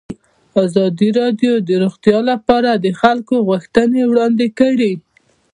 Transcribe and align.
ازادي 0.65 1.09
راډیو 1.19 1.53
د 1.67 1.69
روغتیا 1.83 2.19
لپاره 2.31 2.71
د 2.75 2.85
خلکو 3.01 3.35
غوښتنې 3.47 4.01
وړاندې 4.07 4.47
کړي. 4.59 4.93